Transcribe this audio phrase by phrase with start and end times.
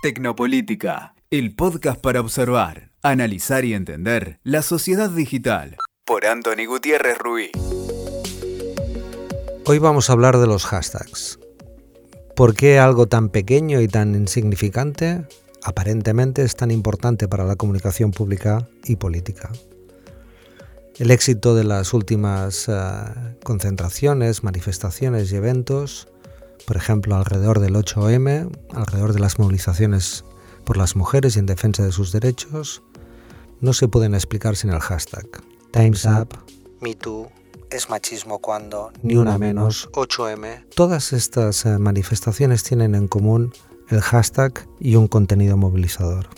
[0.00, 5.76] Tecnopolítica, el podcast para observar, analizar y entender la sociedad digital.
[6.04, 7.50] Por Anthony Gutiérrez Ruiz.
[9.66, 11.40] Hoy vamos a hablar de los hashtags.
[12.36, 15.26] ¿Por qué algo tan pequeño y tan insignificante
[15.64, 19.50] aparentemente es tan importante para la comunicación pública y política?
[21.00, 22.72] El éxito de las últimas eh,
[23.42, 26.06] concentraciones, manifestaciones y eventos,
[26.68, 30.26] por ejemplo, alrededor del 8M, alrededor de las movilizaciones
[30.66, 32.82] por las mujeres y en defensa de sus derechos,
[33.62, 35.26] no se pueden explicar sin el hashtag.
[35.70, 36.28] Time's Up,
[36.82, 37.32] MeToo,
[37.70, 40.66] es machismo cuando, ni una menos, 8M.
[40.74, 43.54] Todas estas eh, manifestaciones tienen en común
[43.88, 46.28] el hashtag y un contenido movilizador.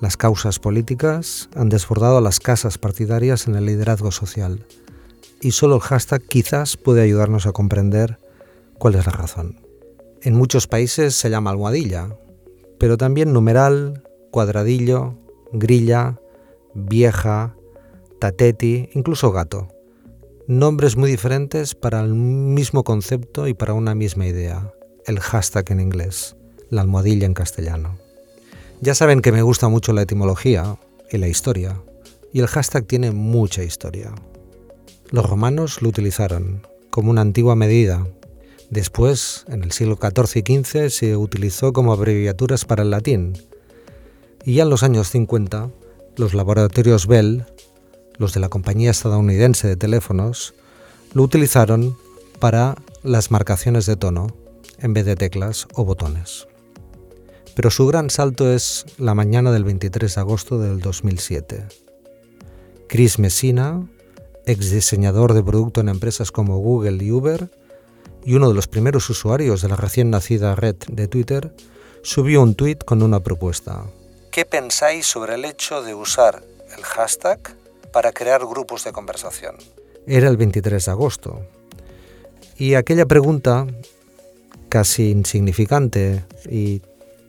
[0.00, 4.64] Las causas políticas han desbordado las casas partidarias en el liderazgo social
[5.40, 8.20] y solo el hashtag quizás puede ayudarnos a comprender
[8.78, 9.69] cuál es la razón.
[10.22, 12.16] En muchos países se llama almohadilla,
[12.78, 15.14] pero también numeral, cuadradillo,
[15.52, 16.20] grilla,
[16.74, 17.56] vieja,
[18.18, 19.68] tateti, incluso gato.
[20.46, 24.72] Nombres muy diferentes para el mismo concepto y para una misma idea,
[25.06, 26.36] el hashtag en inglés,
[26.68, 27.96] la almohadilla en castellano.
[28.80, 30.76] Ya saben que me gusta mucho la etimología
[31.10, 31.80] y la historia,
[32.32, 34.12] y el hashtag tiene mucha historia.
[35.10, 38.06] Los romanos lo utilizaron como una antigua medida.
[38.70, 43.34] Después, en el siglo XIV y XV, se utilizó como abreviaturas para el latín.
[44.44, 45.70] Y ya en los años 50,
[46.16, 47.44] los laboratorios Bell,
[48.16, 50.54] los de la compañía estadounidense de teléfonos,
[51.12, 51.96] lo utilizaron
[52.38, 54.28] para las marcaciones de tono
[54.78, 56.46] en vez de teclas o botones
[57.54, 61.66] pero su gran salto es la mañana del 23 de agosto del 2007.
[62.88, 63.86] Chris Messina,
[64.46, 67.50] ex diseñador de producto en empresas como Google y Uber,
[68.24, 71.52] y uno de los primeros usuarios de la recién nacida red de Twitter,
[72.02, 73.84] subió un tweet con una propuesta.
[74.30, 76.42] ¿Qué pensáis sobre el hecho de usar
[76.76, 77.40] el hashtag
[77.92, 79.56] para crear grupos de conversación?
[80.06, 81.40] Era el 23 de agosto.
[82.56, 83.66] Y aquella pregunta,
[84.68, 86.82] casi insignificante y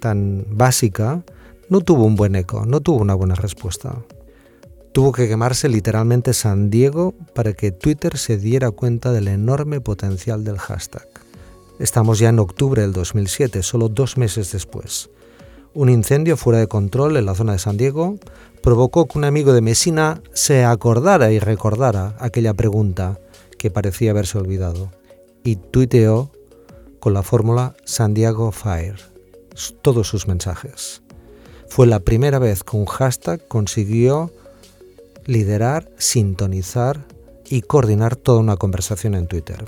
[0.00, 1.22] tan básica
[1.68, 3.96] no tuvo un buen eco, no tuvo una buena respuesta.
[4.98, 10.42] Tuvo que quemarse literalmente San Diego para que Twitter se diera cuenta del enorme potencial
[10.42, 11.06] del hashtag.
[11.78, 15.08] Estamos ya en octubre del 2007, solo dos meses después.
[15.72, 18.18] Un incendio fuera de control en la zona de San Diego
[18.60, 23.20] provocó que un amigo de Messina se acordara y recordara aquella pregunta
[23.56, 24.90] que parecía haberse olvidado
[25.44, 26.32] y tuiteó
[26.98, 28.98] con la fórmula San Diego Fire
[29.80, 31.02] todos sus mensajes.
[31.68, 34.32] Fue la primera vez que un hashtag consiguió
[35.28, 37.04] liderar, sintonizar
[37.50, 39.66] y coordinar toda una conversación en Twitter.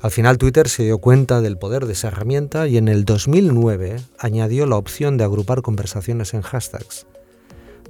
[0.00, 4.00] Al final Twitter se dio cuenta del poder de esa herramienta y en el 2009
[4.18, 7.06] añadió la opción de agrupar conversaciones en hashtags.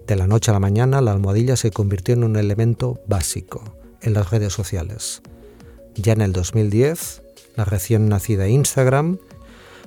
[0.06, 3.64] De la noche a la mañana la almohadilla se convirtió en un elemento básico
[4.02, 5.22] en las redes sociales.
[5.94, 7.22] Ya en el 2010,
[7.56, 9.18] la recién nacida Instagram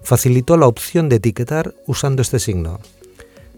[0.02, 2.80] facilitó la opción de etiquetar usando este signo.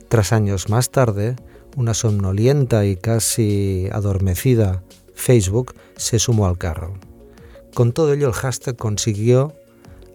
[0.10, 1.38] Tras años más tarde,
[1.76, 6.94] una somnolienta y casi adormecida Facebook se sumó al carro.
[7.74, 9.54] Con todo ello, el hashtag consiguió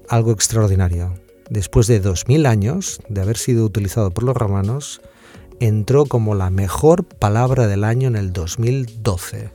[0.08, 1.14] algo extraordinario.
[1.50, 5.00] Después de 2000 años de haber sido utilizado por los romanos,
[5.60, 9.50] entró como la mejor palabra del año en el 2012.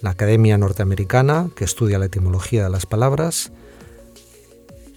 [0.00, 3.50] La Academia Norteamericana, que estudia la etimología de las palabras,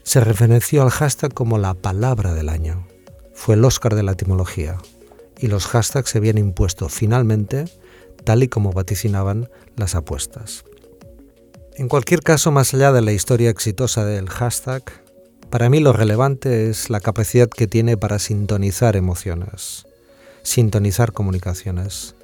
[0.03, 2.85] se referenció al hashtag como la palabra del año.
[3.33, 4.77] Fue el Oscar de la etimología
[5.41, 7.65] y los hashtags se habían impuesto finalmente
[8.23, 10.63] tal y como vaticinaban las apuestas.
[11.75, 14.83] En cualquier caso, más allá de la historia exitosa del hashtag,
[15.49, 19.85] para mí lo relevante es la capacidad que tiene para sintonizar emociones,
[20.43, 22.15] sintonizar comunicaciones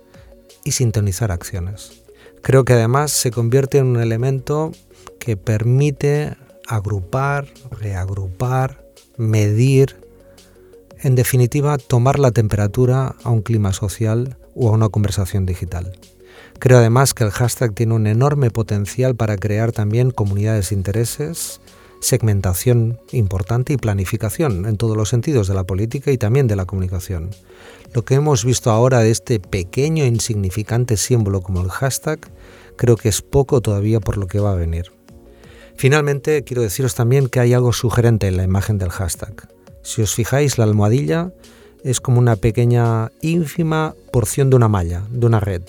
[0.64, 2.04] y sintonizar acciones.
[2.42, 4.72] Creo que además se convierte en un elemento
[5.20, 8.86] que permite agrupar, reagrupar,
[9.18, 10.07] medir,
[11.02, 15.98] en definitiva, tomar la temperatura a un clima social o a una conversación digital.
[16.60, 21.62] Creo además que el hashtag tiene un enorme potencial para crear también comunidades de intereses,
[22.00, 26.66] segmentación importante y planificación en todos los sentidos de la política y también de la
[26.66, 27.30] comunicación.
[27.94, 32.20] Lo que hemos visto ahora de este pequeño e insignificante símbolo como el hashtag
[32.76, 34.92] creo que es poco todavía por lo que va a venir.
[35.76, 39.57] Finalmente, quiero deciros también que hay algo sugerente en la imagen del hashtag.
[39.88, 41.32] Si os fijáis, la almohadilla
[41.82, 45.62] es como una pequeña, ínfima porción de una malla, de una red.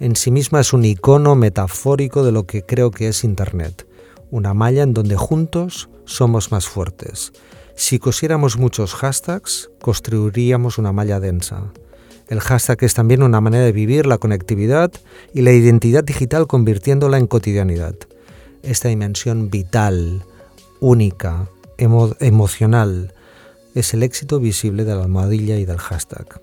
[0.00, 3.86] En sí misma es un icono metafórico de lo que creo que es Internet.
[4.30, 7.32] una malla en donde juntos somos más fuertes.
[7.74, 11.64] Si cosiéramos muchos hashtags, construiríamos una malla densa.
[12.28, 14.90] El hashtag es también una manera de vivir la conectividad
[15.34, 17.96] y la identidad digital convirtiéndola en cotidianidad.
[18.62, 20.24] Esta dimensión vital,
[20.80, 23.12] única, emocional,
[23.74, 26.40] es el éxito visible de la almohadilla y del hashtag.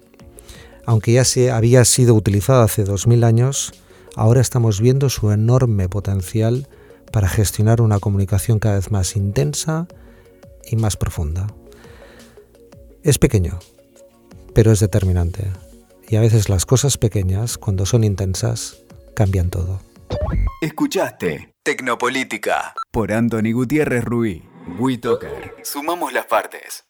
[0.86, 3.74] Aunque ya se había sido utilizado hace 2000 años,
[4.16, 6.68] ahora estamos viendo su enorme potencial
[7.12, 9.88] para gestionar una comunicación cada vez más intensa
[10.66, 11.48] y más profunda.
[13.04, 13.60] Es pequeño,
[14.54, 15.52] pero es determinante.
[16.10, 18.78] Y a veces las cosas pequeñas, cuando son intensas,
[19.14, 19.82] cambian todo.
[20.62, 24.42] Escuchaste Tecnopolítica por Anthony Gutiérrez Ruiz.
[24.80, 25.56] WeToker.
[25.64, 26.87] Sumamos las partes.